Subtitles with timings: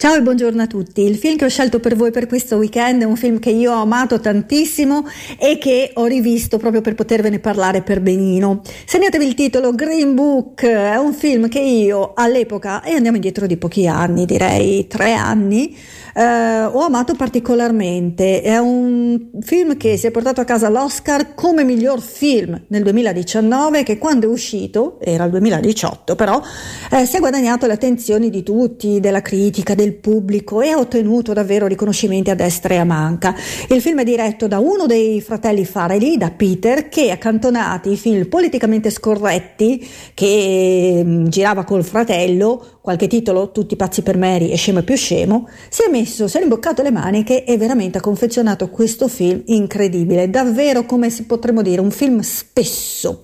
[0.00, 1.02] Ciao e buongiorno a tutti.
[1.02, 3.72] Il film che ho scelto per voi per questo weekend è un film che io
[3.72, 5.04] ho amato tantissimo
[5.36, 8.62] e che ho rivisto proprio per potervene parlare per benino.
[8.86, 13.56] Segnatevi il titolo Green Book, è un film che io all'epoca, e andiamo indietro di
[13.56, 15.76] pochi anni, direi tre anni,
[16.14, 18.40] eh, ho amato particolarmente.
[18.40, 23.82] È un film che si è portato a casa l'Oscar come miglior film nel 2019
[23.82, 26.40] che quando è uscito, era il 2018 però,
[26.90, 31.32] eh, si è guadagnato le attenzioni di tutti, della critica, del pubblico e ha ottenuto
[31.32, 33.34] davvero riconoscimenti a destra e a manca.
[33.68, 38.26] Il film è diretto da uno dei fratelli Farrelly, da Peter, che accantonati i film
[38.26, 44.82] politicamente scorretti che mm, girava col fratello, qualche titolo, tutti pazzi per Mary e scemo
[44.82, 49.08] più scemo, si è messo, si è rimboccato le maniche e veramente ha confezionato questo
[49.08, 53.20] film incredibile, davvero come si potremmo dire, un film spesso.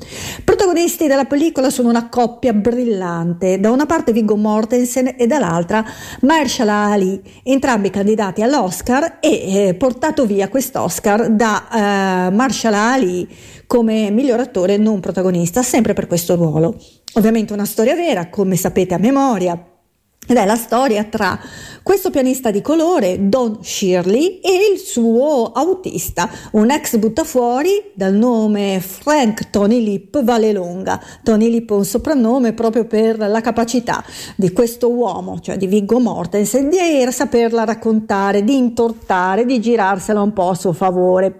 [0.74, 5.84] Protagonisti della pellicola sono una coppia brillante, da una parte Viggo Mortensen e dall'altra
[6.22, 13.28] Mahershala Ali, entrambi candidati all'Oscar e eh, portato via quest'Oscar da eh, Mahershala Ali
[13.68, 16.76] come miglior attore non protagonista, sempre per questo ruolo.
[17.12, 19.56] Ovviamente una storia vera, come sapete a memoria,
[20.26, 21.38] ed è la storia tra
[21.82, 28.80] questo pianista di colore, Don Shirley, e il suo autista, un ex buttafuori dal nome
[28.80, 30.98] Frank Tony Lip Valelonga.
[31.22, 34.02] Tony Lip è un soprannome proprio per la capacità
[34.34, 36.78] di questo uomo, cioè di Viggo Mortensen, di
[37.10, 41.36] saperla raccontare, di intortare, di girarsela un po' a suo favore.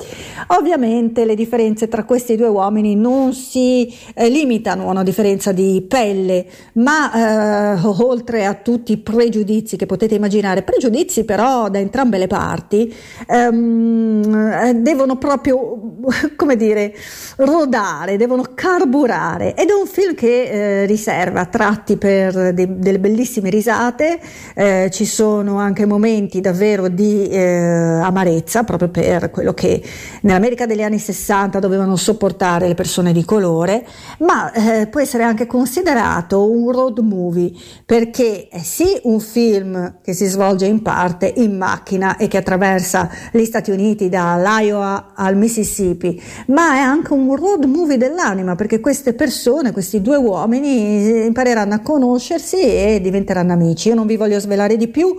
[0.48, 5.82] Ovviamente le differenze tra questi due uomini non si eh, limitano a una differenza di
[5.88, 12.18] pelle, ma eh, oltre a tutti i pregiudizi che potete immaginare, pregiudizi però da entrambe
[12.18, 12.92] le parti,
[13.28, 15.83] ehm, devono proprio,
[16.36, 16.94] come dire,
[17.36, 19.54] rodare, devono carburare.
[19.54, 24.18] Ed è un film che eh, riserva tratti per de- delle bellissime risate,
[24.54, 29.82] eh, ci sono anche momenti davvero di eh, amarezza proprio per quello che
[30.22, 33.86] nell'America degli anni 60 dovevano sopportare le persone di colore,
[34.18, 37.52] ma eh, può essere anche considerato un road movie
[37.84, 43.10] perché è sì un film che si svolge in parte in macchina e che attraversa
[43.32, 45.93] gli Stati Uniti dall'Iowa al Mississippi,
[46.46, 51.80] ma è anche un road movie dell'anima perché queste persone, questi due uomini impareranno a
[51.80, 53.88] conoscersi e diventeranno amici.
[53.88, 55.14] Io non vi voglio svelare di più,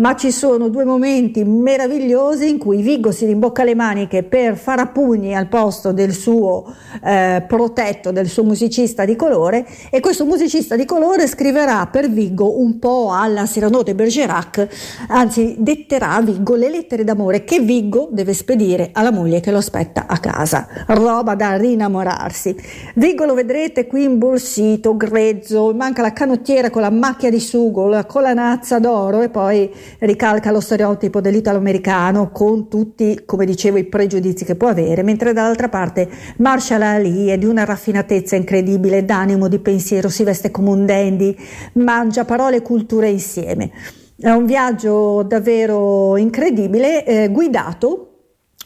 [0.00, 4.82] ma ci sono due momenti meravigliosi in cui Viggo si rimbocca le maniche per fare
[4.82, 6.74] a pugni al posto del suo
[7.04, 12.60] eh, protetto, del suo musicista di colore e questo musicista di colore scriverà per Viggo
[12.60, 14.68] un po' alla Cyrano de Bergerac,
[15.08, 19.58] anzi detterà a Viggo le lettere d'amore che Viggo deve spedire alla moglie che lo
[19.58, 22.54] aspetta a casa, roba da rinnamorarsi.
[22.94, 28.04] Viggo lo vedrete qui imbolsito, grezzo, manca la canottiera con la macchia di sugo, la
[28.04, 34.54] colanazza d'oro e poi ricalca lo stereotipo dell'italo-americano con tutti, come dicevo, i pregiudizi che
[34.54, 40.08] può avere, mentre dall'altra parte Marshall Ali è di una raffinatezza incredibile, d'animo, di pensiero,
[40.08, 41.36] si veste come un dandy,
[41.74, 43.70] mangia parole e culture insieme.
[44.16, 48.09] È un viaggio davvero incredibile, eh, guidato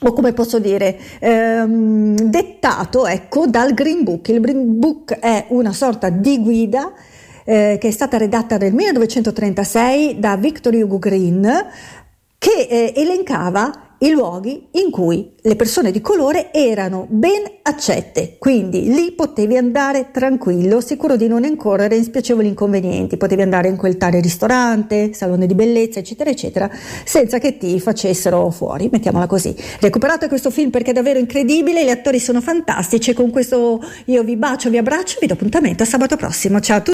[0.05, 4.29] o come posso dire, ehm, dettato ecco, dal Green Book.
[4.29, 6.93] Il Green Book è una sorta di guida
[7.45, 11.43] eh, che è stata redatta nel 1936 da Victor Hugo Green,
[12.39, 18.93] che eh, elencava i luoghi in cui le persone di colore erano ben accette, quindi
[18.93, 23.97] lì potevi andare tranquillo, sicuro di non incorrere in spiacevoli inconvenienti, potevi andare in quel
[23.97, 26.71] tale ristorante, salone di bellezza, eccetera, eccetera,
[27.05, 29.55] senza che ti facessero fuori, mettiamola così.
[29.81, 34.37] Recuperate questo film perché è davvero incredibile, gli attori sono fantastici con questo io vi
[34.37, 36.61] bacio, vi abbraccio, vi do appuntamento a sabato prossimo.
[36.61, 36.83] Ciao a tutti!